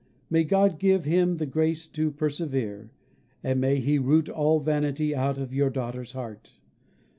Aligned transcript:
May 0.31 0.45
God 0.45 0.79
give 0.79 1.05
him 1.05 1.37
the 1.37 1.45
grace 1.45 1.85
to 1.89 2.09
persevere, 2.09 2.89
and 3.43 3.61
may 3.61 3.75
he 3.79 3.99
root 3.99 4.29
all 4.29 4.59
vanity 4.59 5.15
out 5.15 5.37
of 5.37 5.53
your 5.53 5.69
daughter's 5.69 6.13
heart. 6.13 6.53